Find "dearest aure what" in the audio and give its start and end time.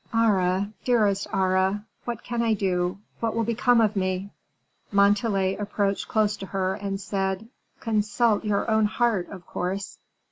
0.83-2.23